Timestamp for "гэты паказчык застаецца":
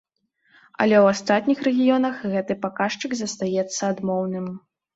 2.33-3.79